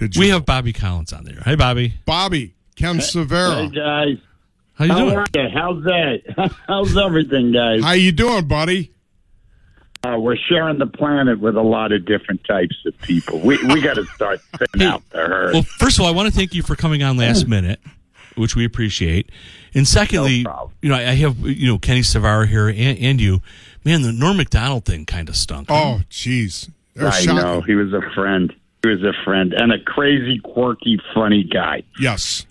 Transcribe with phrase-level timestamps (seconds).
[0.00, 0.20] Did you?
[0.20, 1.40] We have Bobby Collins on there.
[1.44, 1.92] Hey, Bobby.
[2.06, 3.54] Bobby Ken Severa.
[3.54, 4.16] Hey guys,
[4.72, 5.16] How you how doing?
[5.18, 5.48] are you?
[5.52, 6.50] How's that?
[6.66, 7.82] How's everything, guys?
[7.82, 8.92] How you doing, buddy?
[10.02, 13.38] Uh, we're sharing the planet with a lot of different types of people.
[13.40, 14.40] We we got to start
[14.72, 15.52] thinning out the herd.
[15.52, 17.78] Well, first of all, I want to thank you for coming on last minute,
[18.34, 19.28] which we appreciate.
[19.74, 23.42] And secondly, No you know, I have you know Kenny Savara here and, and you.
[23.84, 25.66] Man, the Norm Macdonald thing kind of stunk.
[25.70, 26.70] Oh, jeez.
[26.94, 27.36] They're I shocking.
[27.36, 28.54] know he was a friend.
[28.82, 31.82] He was a friend and a crazy, quirky, funny guy.
[32.00, 32.46] Yes.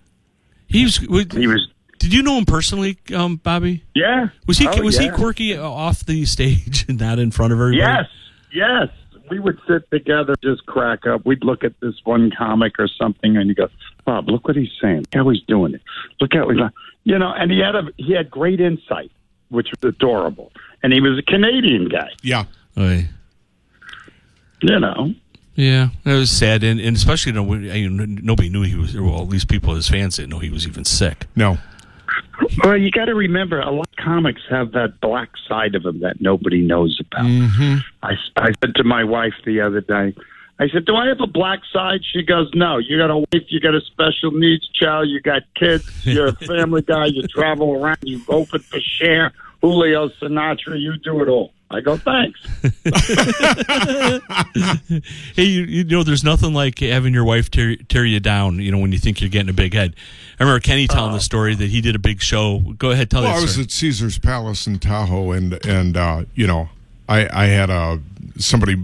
[0.67, 0.97] he was.
[0.97, 1.67] He was.
[1.97, 3.83] Did you know him personally, um, Bobby?
[3.93, 4.29] Yeah.
[4.47, 7.77] Was he Oh, was he quirky off the stage and not in front of everybody?
[7.81, 8.05] Yes,
[8.53, 8.87] yes.
[9.29, 11.25] We would sit together, just crack up.
[11.25, 13.67] We'd look at this one comic or something, and you go,
[14.05, 14.99] "Bob, look what he's saying.
[14.99, 15.81] Look how he's doing it.
[16.21, 16.59] Look how he's,
[17.03, 19.11] you know." And he had a he had great insight,
[19.49, 20.51] which was adorable.
[20.81, 22.45] And he was a Canadian guy, Yeah.
[22.77, 23.01] Oh, yeah.
[24.61, 25.13] you know.
[25.59, 28.75] Yeah, it was sad, and, and especially you know, when- I mean, nobody knew he
[28.75, 28.95] was.
[28.95, 31.25] Well, at least people, his fans, didn't know he was even sick.
[31.35, 31.57] No.
[32.63, 35.99] Well, you got to remember, a lot of comics have that black side of them
[35.99, 37.25] that nobody knows about.
[37.25, 37.75] Mm-hmm.
[38.01, 40.15] I, I said to my wife the other day,
[40.59, 42.77] I said, "Do I have a black side?" She goes, "No.
[42.77, 43.43] You got a wife.
[43.49, 45.09] You got a special needs child.
[45.09, 45.89] You got kids.
[46.05, 47.07] You're a family guy.
[47.07, 47.97] You travel around.
[48.03, 50.79] You open for Cher, Julio Sinatra.
[50.79, 52.39] You do it all." I go, "Thanks."
[55.35, 58.59] Hey, you, you know, there's nothing like having your wife tear, tear you down.
[58.59, 59.95] You know, when you think you're getting a big head.
[60.39, 62.59] I remember Kenny telling the story that he did a big show.
[62.59, 63.65] Go ahead, tell Well, I was story.
[63.65, 66.69] at Caesar's Palace in Tahoe, and and uh, you know,
[67.07, 67.99] I I had a
[68.37, 68.75] somebody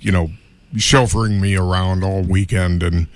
[0.00, 0.30] you know
[0.74, 3.06] chauffeuring me around all weekend, and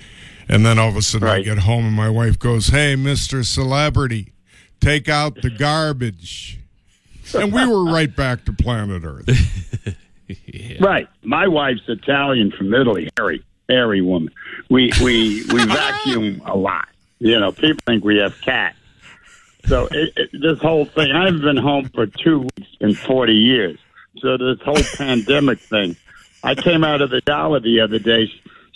[0.49, 3.43] and then all of a sudden I get home and my wife goes, "Hey, Mister
[3.43, 4.33] Celebrity,
[4.81, 6.59] take out the garbage,"
[7.35, 9.97] and we were right back to planet Earth.
[10.81, 11.09] Right.
[11.23, 14.33] My wife's Italian from Italy, hairy, hairy woman.
[14.71, 16.89] We we we vacuum a lot.
[17.19, 18.77] You know, people think we have cats.
[19.67, 23.35] So it, it, this whole thing, I haven't been home for two weeks in forty
[23.35, 23.79] years.
[24.19, 25.97] So this whole pandemic thing,
[26.43, 28.33] I came out of the dollar the other day.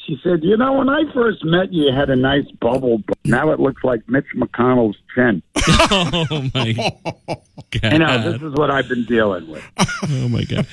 [0.08, 3.18] She said, "You know, when I first met you, you had a nice bubble, but
[3.26, 5.42] now it looks like Mitch McConnell's chin."
[5.90, 7.92] oh my god!
[7.92, 9.62] You know, this is what I've been dealing with.
[9.78, 10.66] oh my god!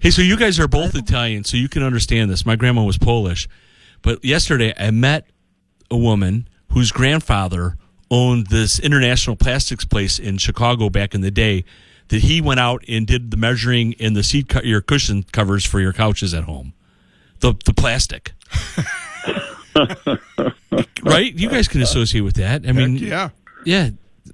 [0.00, 2.46] Hey, so you guys are both Italian, so you can understand this.
[2.46, 3.48] My grandma was Polish,
[4.00, 5.26] but yesterday I met
[5.90, 7.76] a woman whose grandfather
[8.12, 11.64] owned this international plastics place in Chicago back in the day.
[12.08, 15.64] That he went out and did the measuring in the seat co- your cushion covers
[15.64, 16.74] for your couches at home,
[17.40, 18.34] the the plastic.
[21.04, 21.32] right?
[21.34, 22.66] You guys can associate with that.
[22.66, 23.28] I mean, Heck yeah.
[23.64, 23.90] yeah.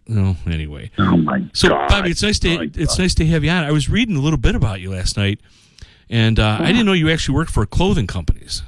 [0.06, 0.91] No, anyway.
[0.99, 1.89] Oh my So, god!
[1.89, 3.03] Bobby, it's nice to My it's God.
[3.03, 3.65] nice to have you on.
[3.65, 5.41] I was reading a little bit about you last night,
[6.09, 8.62] and uh, I didn't know you actually worked for clothing companies.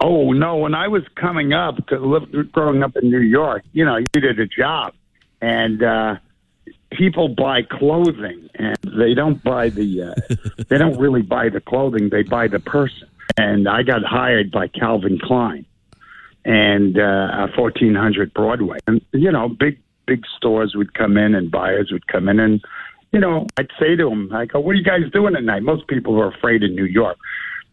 [0.00, 0.56] Oh no!
[0.56, 4.06] When I was coming up, to live, growing up in New York, you know, you
[4.12, 4.94] did a job,
[5.40, 6.16] and uh,
[6.92, 10.14] people buy clothing, and they don't buy the, uh,
[10.68, 13.08] they don't really buy the clothing; they buy the person.
[13.36, 15.66] And I got hired by Calvin Klein,
[16.44, 21.50] and uh, fourteen hundred Broadway, and you know, big big stores would come in, and
[21.50, 22.64] buyers would come in, and
[23.12, 25.86] you know, I'd say to them, I go, "What are you guys doing tonight?" Most
[25.86, 27.18] people are afraid in New York.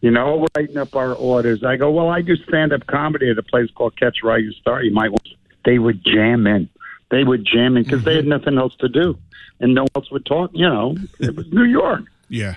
[0.00, 1.64] You know, we're writing up our orders.
[1.64, 4.82] I go, well, I do stand up comedy at a place called Catch Rising Star.
[4.82, 5.26] You might want.
[5.64, 6.68] They would jam in.
[7.10, 9.18] They would jam in because they had nothing else to do,
[9.58, 10.50] and no one else would talk.
[10.54, 12.02] You know, it was New York.
[12.28, 12.56] Yeah.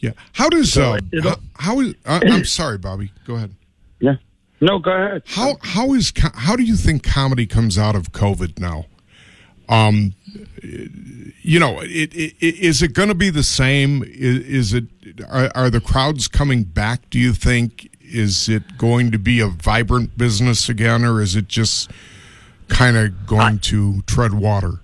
[0.00, 0.12] Yeah.
[0.32, 3.12] How does uh, it- how, how is I, I'm sorry, Bobby.
[3.26, 3.54] Go ahead.
[4.00, 4.16] Yeah.
[4.60, 5.22] No, go ahead.
[5.26, 8.86] How how is how do you think comedy comes out of COVID now?
[9.68, 10.14] Um,
[10.62, 14.02] you know, it, it, is it going to be the same?
[14.02, 14.84] Is, is it
[15.28, 17.08] are, are the crowds coming back?
[17.10, 21.48] Do you think is it going to be a vibrant business again, or is it
[21.48, 21.90] just
[22.68, 24.80] kind of going to tread water?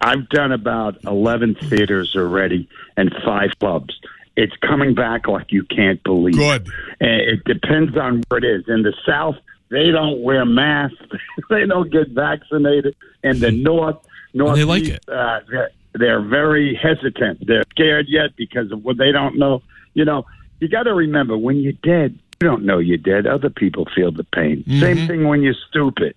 [0.00, 3.96] I've done about 11 theaters already and five clubs.
[4.36, 6.36] It's coming back like you can't believe.
[6.36, 6.68] Good.
[7.00, 8.64] It depends on where it is.
[8.68, 9.36] In the South,
[9.70, 10.96] they don't wear masks.
[11.50, 12.96] they don't get vaccinated.
[13.22, 13.96] In the North,
[14.34, 15.04] North, they like it.
[15.08, 17.46] Uh, they're, they're very hesitant.
[17.46, 19.62] They're scared yet because of what they don't know.
[19.94, 20.26] You know,
[20.60, 23.26] you got to remember when you're dead, you don't know you're dead.
[23.26, 24.64] Other people feel the pain.
[24.80, 26.14] Same thing when you're stupid.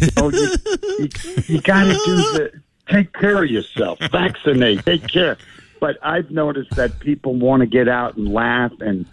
[0.00, 0.56] You, know, you,
[0.98, 1.08] you,
[1.46, 5.36] you got to do the take care of yourself, vaccinate, take care.
[5.80, 9.06] But I've noticed that people want to get out and laugh, and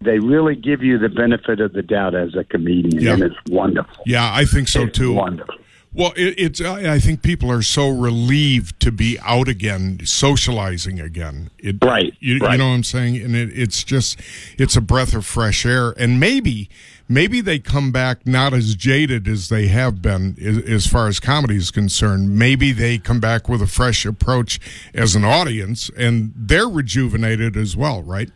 [0.00, 3.14] they really give you the benefit of the doubt as a comedian, Yeah.
[3.14, 4.02] and it's wonderful.
[4.06, 5.12] Yeah, I think so It's too.
[5.12, 5.54] Wonderful.
[5.94, 6.60] Well, it, it's.
[6.62, 11.50] I I think people are so relieved to be out again, socializing again.
[11.58, 13.16] It, Right, You, you know what I'm saying?
[13.22, 14.18] And it, it's just,
[14.58, 15.90] it's a breath of fresh air.
[15.98, 16.70] And maybe,
[17.08, 21.20] maybe they come back not as jaded as they have been as, as far as
[21.20, 22.36] comedy is concerned.
[22.38, 24.60] Maybe they come back with a fresh approach
[24.94, 28.30] as an audience, and they're rejuvenated as well, right?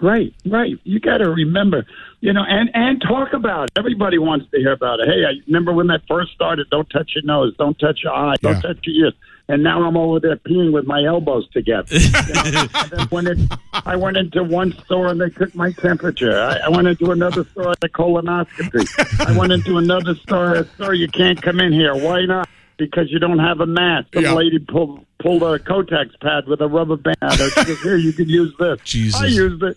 [0.00, 0.76] Right, right.
[0.84, 1.84] You got to remember,
[2.20, 3.70] you know, and and talk about it.
[3.76, 5.08] Everybody wants to hear about it.
[5.08, 6.68] Hey, I remember when that first started.
[6.70, 7.52] Don't touch your nose.
[7.58, 8.36] Don't touch your eye.
[8.40, 8.60] Don't Yeah.
[8.60, 9.14] touch your ears.
[9.50, 11.94] And now I'm over there peeing with my elbows together.
[11.96, 12.10] You
[12.52, 12.66] know?
[12.74, 13.38] and then when it,
[13.72, 16.38] I went into one store and they took my temperature.
[16.38, 19.26] I, I went into another store at a colonoscopy.
[19.26, 20.66] I went into another store.
[20.76, 21.94] Sir, you can't come in here.
[21.94, 22.46] Why not?
[22.76, 24.08] Because you don't have a mask.
[24.14, 24.34] Some Yeah.
[24.34, 27.16] lady pulled pulled a Kotex pad with a rubber band.
[27.32, 29.20] She goes, "Here, you can use this." Jesus.
[29.20, 29.76] I used it.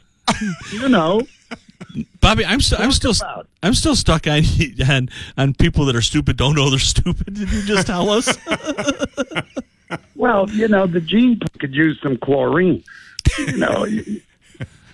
[0.71, 1.21] You know.
[2.19, 3.47] Bobby, I'm still I'm still about.
[3.63, 4.43] I'm still stuck on
[4.89, 7.33] on on people that are stupid don't know they're stupid.
[7.33, 8.37] Did you just tell us?
[10.15, 12.83] Well, you know, the gene could use some chlorine.
[13.39, 13.85] You know,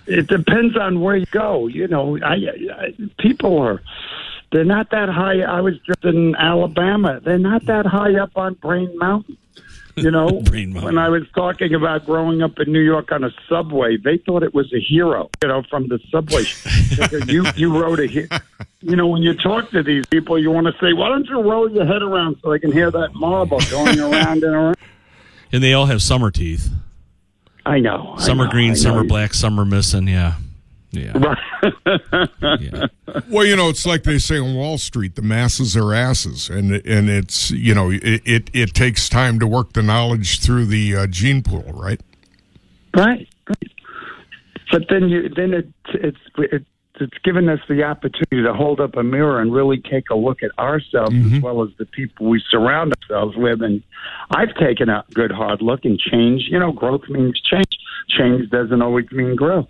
[0.06, 1.66] it depends on where you go.
[1.66, 3.80] You know, I, I people are
[4.50, 5.42] they're not that high.
[5.42, 7.20] I was just in Alabama.
[7.20, 9.36] They're not that high up on Brain Mountain.
[10.08, 13.96] You know, when I was talking about growing up in New York on a subway,
[13.96, 15.28] they thought it was a hero.
[15.42, 16.44] You know, from the subway.
[17.32, 18.08] you you rode a.
[18.08, 21.40] You know, when you talk to these people, you want to say, "Why don't you
[21.40, 24.76] roll your head around so I can hear that marble going around and around?"
[25.52, 26.70] and they all have summer teeth.
[27.66, 28.14] I know.
[28.16, 30.08] I Some are know, green, I are black, some are missing.
[30.08, 30.34] Yeah,
[30.90, 31.34] yeah,
[32.60, 32.86] yeah.
[33.28, 36.72] Well, you know, it's like they say on Wall Street: the masses are asses, and
[36.72, 40.96] and it's you know it it, it takes time to work the knowledge through the
[40.96, 42.00] uh, gene pool, right?
[42.94, 43.72] right, right.
[44.70, 46.64] But then you then it, it's it,
[47.00, 50.42] it's given us the opportunity to hold up a mirror and really take a look
[50.42, 53.62] at ourselves as well as the people we surround ourselves with.
[53.62, 53.82] And
[54.30, 56.46] I've taken a good hard look and change.
[56.50, 57.78] You know, growth means change.
[58.08, 59.68] Change doesn't always mean growth.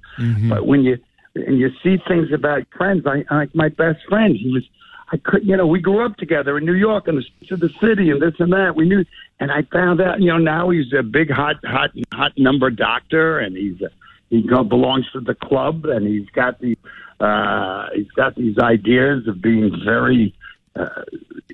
[0.48, 0.98] But when you
[1.34, 4.36] and you see things about friends, I like my best friend.
[4.36, 4.64] He was.
[5.10, 7.70] I could, you know, we grew up together in New York and the streets the
[7.80, 8.76] city and this and that.
[8.76, 9.06] We knew,
[9.40, 13.38] and I found out, you know, now he's a big hot, hot, hot number doctor,
[13.38, 13.88] and he's a,
[14.28, 16.76] he belongs to the club, and he's got the,
[17.20, 20.34] uh, he's got these ideas of being very,
[20.76, 21.02] uh,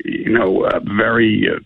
[0.05, 1.49] you know, uh, very.
[1.49, 1.61] Uh,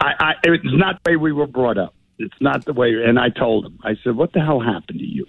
[0.00, 1.94] I, I, it's not the way we were brought up.
[2.18, 2.92] It's not the way.
[3.02, 5.26] And I told him, I said, "What the hell happened to you?"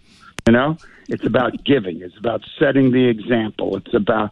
[0.47, 0.77] You know,
[1.09, 2.01] it's about giving.
[2.01, 3.77] It's about setting the example.
[3.77, 4.31] It's about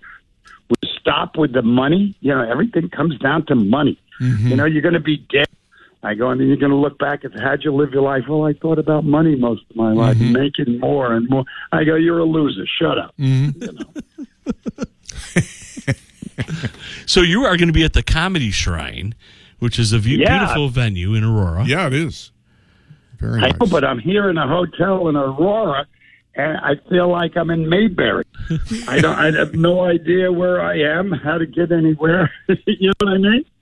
[0.69, 2.15] we stop with the money.
[2.21, 3.99] You know, everything comes down to money.
[4.21, 4.47] Mm-hmm.
[4.47, 5.47] You know, you're going to be dead.
[6.03, 8.23] I go, and then you're going to look back at how'd you live your life?
[8.29, 10.33] Well, I thought about money most of my life, mm-hmm.
[10.33, 11.43] making more and more.
[11.71, 12.65] I go, you're a loser.
[12.79, 13.13] Shut up.
[13.17, 13.63] Mm-hmm.
[13.63, 14.85] You know?
[17.05, 19.15] So you are going to be at the Comedy Shrine,
[19.59, 20.39] which is a view- Yeah.
[20.39, 21.63] beautiful venue in Aurora.
[21.65, 22.31] Yeah, it is.
[23.19, 23.59] Very I nice.
[23.59, 25.85] know, but I'm here in a hotel in Aurora,
[26.35, 28.25] and I feel like I'm in Mayberry.
[28.87, 29.17] I don't.
[29.17, 32.31] I have no idea where I am, how to get anywhere.
[32.65, 33.45] you know what I mean?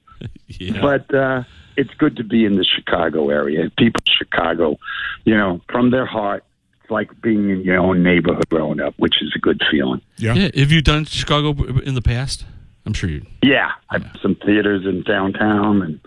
[0.48, 0.80] Yeah.
[0.82, 1.44] But uh,
[1.76, 3.70] it's good to be in the Chicago area.
[3.78, 4.78] People in Chicago,
[5.26, 6.46] you know, from their heart,
[6.82, 10.00] it's like being in your own neighborhood growing up, which is a good feeling.
[10.18, 10.34] yeah.
[10.34, 11.50] Yeah, Have you done Chicago
[11.82, 12.46] in the past?
[12.86, 13.26] I'm sure you.
[13.42, 16.00] Yeah, I've some theaters in downtown, and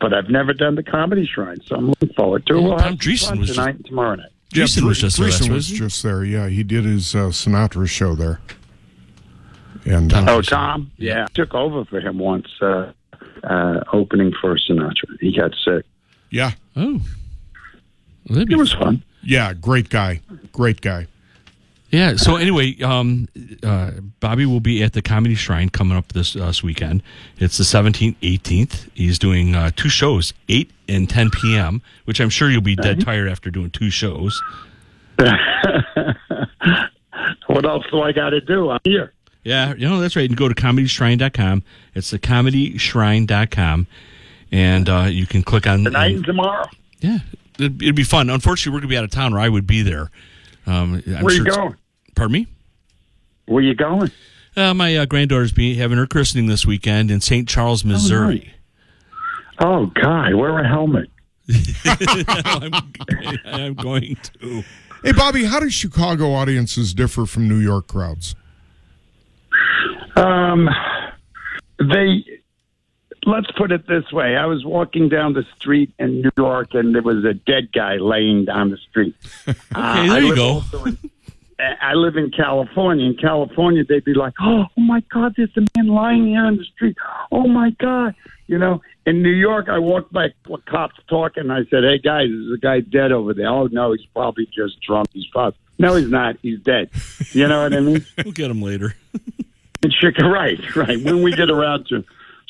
[0.00, 2.62] but I've never done the Comedy Shrine, so I'm looking forward to it.
[2.62, 4.30] We'll Tom Dreesen fun was just- tonight and tomorrow night.
[4.52, 6.24] Yeah, Jason was just there last Dreesen week, was just there.
[6.24, 8.40] Yeah, he did his uh, Sinatra show there.
[9.84, 10.90] And uh, Oh, Tom?
[10.96, 11.26] Yeah.
[11.34, 12.92] Took over for him once, uh,
[13.44, 15.18] uh, opening for Sinatra.
[15.20, 15.84] He got sick.
[16.30, 17.00] yeah, Oh,
[18.28, 19.02] Well, It was fun.
[19.22, 20.20] yeah, great guy,
[20.52, 21.06] great guy.
[21.90, 22.16] Yeah.
[22.16, 23.28] So anyway, um,
[23.62, 27.02] uh, Bobby will be at the Comedy Shrine coming up this uh, this weekend.
[27.38, 28.88] It's the 17th, 18th.
[28.94, 33.00] He's doing uh, two shows, 8 and 10 p.m., which I'm sure you'll be dead
[33.00, 34.40] tired after doing two shows.
[37.48, 38.70] What else do I got to do?
[38.70, 39.12] I'm here.
[39.42, 40.22] Yeah, you know, that's right.
[40.22, 41.62] You can go to comedyshrine.com.
[41.94, 43.86] It's the comedyshrine.com.
[44.52, 45.84] And uh, you can click on.
[45.84, 46.64] Tonight and- and tomorrow.
[47.00, 47.18] yeah,
[47.58, 48.30] it'd, it'd be fun.
[48.30, 50.10] Unfortunately, we're going to be out of town, or I would be there.
[50.68, 51.76] Um, I'm Where sure you going?
[52.14, 52.46] Pardon me?
[53.46, 54.10] Where you going?
[54.54, 57.48] Uh, my uh, granddaughter's be having her christening this weekend in St.
[57.48, 58.52] Charles, Missouri.
[59.60, 61.08] Oh, God, wear a helmet.
[61.86, 62.72] I'm,
[63.46, 64.62] I'm going to.
[65.02, 68.34] Hey, Bobby, how do Chicago audiences differ from New York crowds?
[70.16, 70.68] Um,
[71.78, 72.24] they
[73.26, 76.94] let's put it this way: I was walking down the street in New York, and
[76.94, 79.14] there was a dead guy laying down the street.
[79.46, 80.62] Uh, Okay, there I you go.
[80.86, 80.98] in-
[81.60, 83.04] I live in California.
[83.04, 86.56] In California, they'd be like, "Oh, oh my God, there's a man lying here on
[86.56, 86.96] the street.
[87.32, 88.14] Oh my God."
[88.46, 90.28] You know, in New York, I walked by
[90.66, 91.50] cops talking.
[91.50, 94.80] I said, "Hey guys, there's a guy dead over there." Oh no, he's probably just
[94.82, 95.08] drunk.
[95.12, 95.56] He's fast.
[95.80, 96.36] No, he's not.
[96.42, 96.90] He's dead.
[97.32, 98.06] You know what I mean?
[98.24, 98.94] We'll get him later.
[99.82, 101.00] In Chicago, right, right.
[101.02, 102.04] When we get around to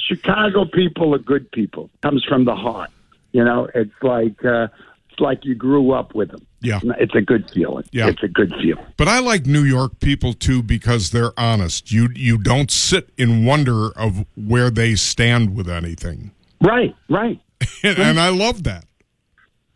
[0.08, 1.90] Chicago, people are good people.
[2.02, 2.90] Comes from the heart.
[3.32, 4.68] You know, it's like uh,
[5.10, 6.46] it's like you grew up with them.
[6.60, 6.80] Yeah.
[6.98, 7.84] It's a good feeling.
[7.92, 8.08] Yeah.
[8.08, 8.84] It's a good feeling.
[8.96, 11.92] But I like New York people too because they're honest.
[11.92, 17.40] You you don't sit in wonder of where they stand with anything, Right, right.
[17.82, 18.84] and, and I love that.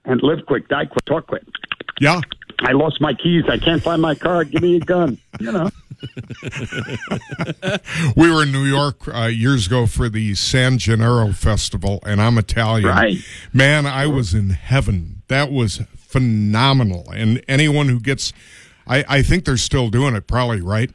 [0.05, 1.45] And live quick, die quick, talk quick.
[2.01, 2.21] Yeah,
[2.61, 3.45] I lost my keys.
[3.49, 4.45] I can't find my car.
[4.45, 5.19] Give me a gun.
[5.39, 5.71] You know.
[8.17, 12.39] we were in New York uh, years ago for the San Gennaro Festival, and I'm
[12.39, 12.89] Italian.
[12.89, 13.19] Right.
[13.53, 15.23] Man, I was in heaven.
[15.29, 17.11] That was phenomenal.
[17.11, 18.33] And anyone who gets,
[18.87, 20.91] I, I think they're still doing it, probably, right?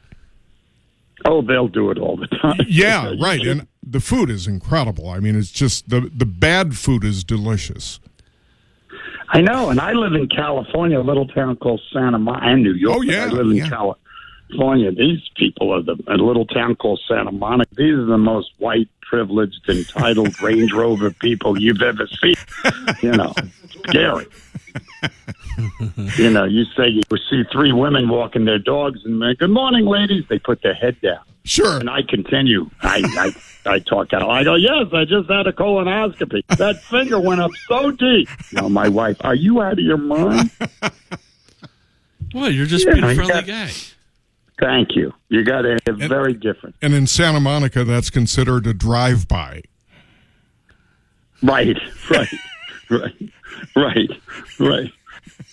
[1.25, 2.59] Oh, they'll do it all the time.
[2.67, 3.41] Yeah, right.
[3.41, 5.09] And the food is incredible.
[5.09, 7.99] I mean, it's just the the bad food is delicious.
[9.29, 12.73] I know, and I live in California, a little town called Santa Monica, and New
[12.73, 12.97] York.
[12.97, 13.69] Oh, yeah, I live in yeah.
[13.69, 14.01] California.
[14.49, 17.73] These people are the a little town called Santa Monica.
[17.75, 22.35] These are the most white, privileged, entitled Range Rover people you've ever seen.
[23.01, 23.33] You know,
[23.89, 24.27] scary.
[26.17, 29.85] you know, you say you see three women walking their dogs and make, "Good morning,
[29.85, 31.19] ladies." They put their head down.
[31.43, 31.79] Sure.
[31.79, 32.69] And I continue.
[32.81, 33.33] I,
[33.65, 34.29] I, I talk out.
[34.29, 36.45] I go, yes, I just had a colonoscopy.
[36.57, 38.27] That finger went up so deep.
[38.51, 40.51] No, my wife, are you out of your mind?
[42.33, 43.71] Well, you're just Yeah, being a I friendly got- guy.
[44.59, 45.13] Thank you.
[45.29, 45.81] You got it.
[45.85, 46.75] Very different.
[46.81, 49.61] And in Santa Monica, that's considered a drive-by.
[51.43, 51.77] Right,
[52.09, 52.33] right,
[52.89, 53.29] right,
[53.75, 54.09] right,
[54.59, 54.91] right.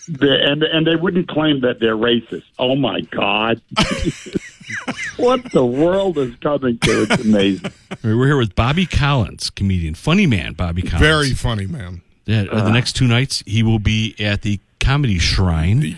[0.07, 2.43] They- and and they wouldn't claim that they're racist.
[2.59, 3.61] Oh my God!
[5.17, 7.03] what the world is coming to?
[7.03, 7.71] It's amazing.
[8.03, 11.01] We're here with Bobby Collins, comedian, funny man, Bobby Collins.
[11.01, 12.01] Very funny, man.
[12.25, 15.97] Yeah, uh, the next two nights he will be at the Comedy Shrine.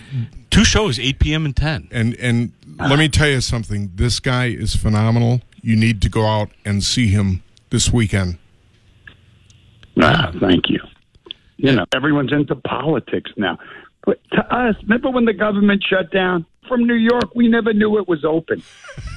[0.50, 1.46] Two shows, 8 p.m.
[1.46, 1.90] and 10.
[1.92, 3.92] And and let me tell you something.
[3.96, 5.42] This guy is phenomenal.
[5.62, 8.38] You need to go out and see him this weekend.
[10.02, 10.80] Ah, thank you.
[11.58, 13.58] You know, everyone's into politics now.
[14.08, 16.46] But to us, remember when the government shut down?
[16.66, 18.64] From New York, we never knew it was open.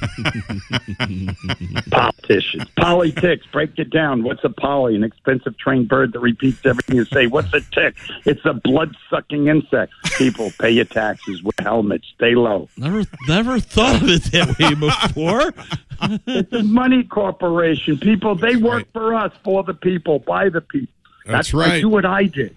[1.91, 4.23] Politicians, politics, break it down.
[4.23, 4.95] What's a poly?
[4.95, 7.27] An expensive trained bird that repeats everything you say.
[7.27, 7.95] What's a tick?
[8.25, 9.93] It's a blood sucking insect.
[10.17, 12.69] People, pay your taxes, wear helmets, stay low.
[12.77, 15.53] Never, never thought of it that way before.
[16.27, 17.97] It's a money corporation.
[17.97, 20.93] People, they work for us, for the people, by the people.
[21.25, 21.81] That's I right.
[21.81, 22.55] do what I did.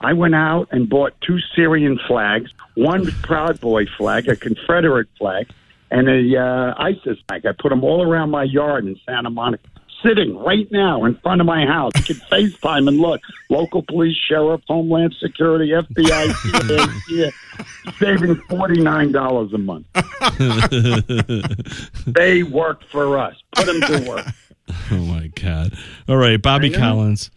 [0.00, 5.50] I went out and bought two Syrian flags, one Proud Boy flag, a Confederate flag,
[5.90, 7.44] and a uh, ISIS flag.
[7.44, 9.68] I put them all around my yard in Santa Monica,
[10.02, 11.92] sitting right now in front of my house.
[11.96, 13.20] You can FaceTime and look.
[13.50, 17.30] Local police, sheriff, Homeland Security, FBI, CIA, yeah,
[17.98, 19.86] saving forty nine dollars a month.
[22.06, 23.34] they work for us.
[23.52, 24.26] Put them to work.
[24.92, 25.76] Oh my God!
[26.08, 27.30] All right, Bobby Collins.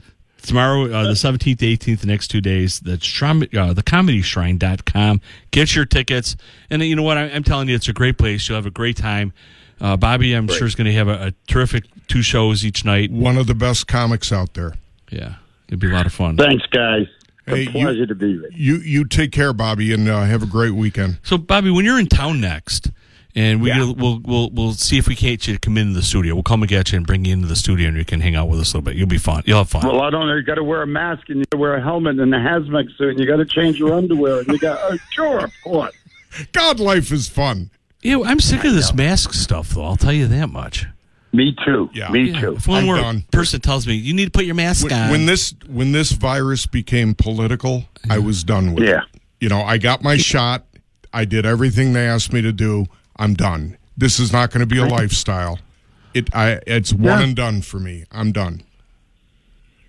[0.43, 5.21] Tomorrow, uh, the 17th, 18th, the next two days, that's Shram- uh, thecomedyshrine.com.
[5.51, 6.35] Get your tickets.
[6.69, 7.17] And you know what?
[7.17, 8.47] I, I'm telling you, it's a great place.
[8.47, 9.33] You'll have a great time.
[9.79, 13.11] Uh, Bobby, I'm sure, is going to have a, a terrific two shows each night.
[13.11, 14.73] One of the best comics out there.
[15.09, 15.35] Yeah,
[15.67, 16.37] it'd be a lot of fun.
[16.37, 17.07] Thanks, guys.
[17.45, 18.75] Hey, It's a you- pleasure to be with you.
[18.75, 21.19] You you take care, Bobby, and uh, have a great weekend.
[21.23, 22.91] So, Bobby, when you're in town next,
[23.35, 23.79] and we Yeah.
[23.79, 26.33] will we'll, we'll we'll see if we can't get you to come into the studio.
[26.35, 28.35] We'll come and get you and bring you into the studio, and you can hang
[28.35, 28.95] out with us a little bit.
[28.97, 29.43] You'll be fun.
[29.45, 29.85] You'll have fun.
[29.85, 30.35] Well, I don't know.
[30.35, 32.37] You got to wear a mask and you got to wear a helmet and a
[32.37, 34.79] hazmat suit and you got to change your underwear and you got.
[34.83, 35.95] Oh, sure, of course.
[36.51, 37.69] God, life is fun.
[38.01, 39.83] Yeah, I'm sick of this mask stuff, though.
[39.85, 40.85] I'll tell you that much.
[41.31, 41.89] Me too.
[41.93, 42.09] Yeah.
[42.09, 42.55] Me Yeah, too.
[42.57, 43.23] If one I'm more done.
[43.31, 46.11] person tells me you need to put your mask When, on, when this when this
[46.11, 48.99] virus became political, I was done with Yeah.
[49.01, 49.21] it.
[49.39, 50.65] You know, I got my shot.
[51.11, 52.85] I did everything they asked me to do.
[53.17, 53.77] I'm done.
[53.97, 55.59] This is not going to be a lifestyle.
[56.13, 57.21] It I it's one Yeah.
[57.21, 58.05] and done for me.
[58.11, 58.63] I'm done.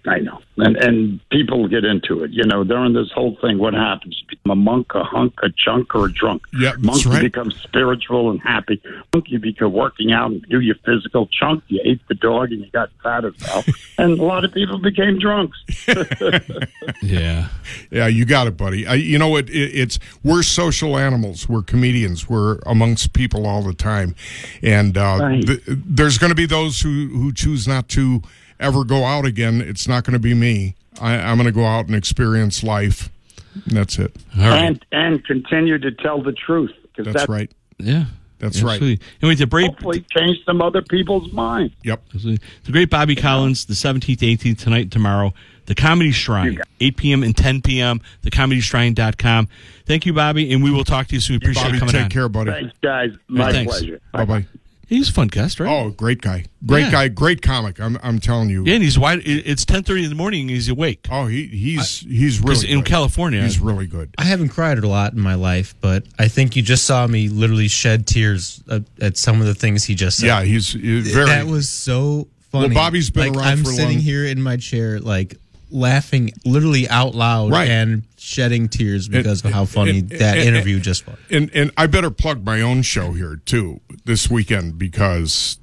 [0.06, 0.40] I know.
[0.58, 2.30] And and people get into it.
[2.30, 4.22] You know, during this whole thing, what happens?
[4.28, 6.42] Become a monk, a hunk, a chunk, or a drunk.
[6.52, 7.16] Yeah, that's monk, right.
[7.22, 8.82] you become spiritual and happy.
[9.14, 11.26] Hunk, you become working out and do your physical.
[11.28, 13.64] Chunk, you ate the dog and you got fat as hell.
[13.98, 15.58] and a lot of people became drunks.
[17.02, 17.48] yeah,
[17.90, 18.86] Yeah, you got it, buddy.
[18.86, 19.48] I, you know what?
[19.48, 21.48] It, it's we're social animals.
[21.48, 22.28] We're comedians.
[22.28, 24.14] We're amongst people all the time,
[24.62, 25.46] and uh, Right.
[25.46, 28.22] th- there's going to be those who who choose not to
[28.64, 29.60] ever go out again.
[29.60, 30.74] It's not going to be me.
[31.00, 33.10] I, I'm going to go out and experience life.
[33.54, 34.16] And that's it.
[34.36, 34.64] all right.
[34.64, 36.72] and and continue to tell the truth.
[36.96, 37.50] because That's right.
[37.78, 38.06] Yeah.
[38.38, 38.74] That's right.
[38.74, 39.06] Absolutely.
[39.22, 39.70] Anyway, the break.
[39.70, 41.72] hopefully change some other people's minds.
[41.82, 42.02] Yep.
[42.12, 42.38] The
[42.70, 45.32] great Bobby Collins, the 17th, 18th, tonight, and tomorrow.
[45.66, 47.22] The Comedy Shrine, 8 p.m.
[47.22, 48.02] and 10 p.m.
[48.22, 49.48] TheComedyShrine.com.
[49.86, 51.34] Thank you, Bobby, and we will talk to you soon.
[51.34, 52.10] We appreciate Bobby, you coming take on.
[52.10, 52.50] care, buddy.
[52.50, 53.10] Thanks, guys.
[53.28, 53.72] My thanks.
[53.72, 54.00] pleasure.
[54.12, 54.46] Bye bye.
[54.86, 55.68] He's a fun guest, right?
[55.70, 56.44] Oh, great guy.
[56.66, 56.90] Great Yeah.
[56.90, 57.08] guy.
[57.08, 57.80] Great comic.
[57.80, 58.64] I'm I'm telling you.
[58.64, 59.22] Yeah, and he's wide.
[59.24, 61.06] It's 10.30 in the morning and he's awake.
[61.10, 62.82] Oh, he he's he's Because really in.
[62.84, 64.14] California, He's really good.
[64.18, 67.28] I haven't cried a lot in my life, but I think you just saw me
[67.28, 70.26] literally shed tears at, at some of the things he just said.
[70.26, 71.26] Yeah, he's, he's very.
[71.26, 72.68] that was so funny.
[72.68, 75.36] Well, Bobby's been like, around I'm for a sitting long- here in my chair, like
[75.74, 77.68] laughing literally out loud Right.
[77.68, 81.16] and shedding tears because of how funny and- that and- interview just was.
[81.30, 85.58] and and I better plug my own show here too this weekend because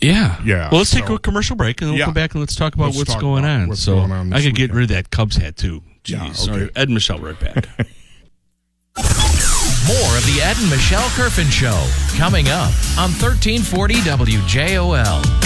[0.00, 0.36] Yeah.
[0.44, 2.04] Yeah, Well, let's take a commercial break and then we'll Yeah.
[2.06, 3.68] come back and let's talk about Let's what's talk going about on.
[3.68, 5.82] what's so going on I this could get rid of that Cubs hat too.
[6.04, 6.10] Jeez.
[6.12, 6.62] Yeah, Sorry.
[6.64, 6.70] okay.
[6.76, 7.66] Ed and Michelle right back.
[9.86, 11.86] More of the Ed and Michelle Kerfin Show
[12.16, 15.43] coming up on 1340 WJOL.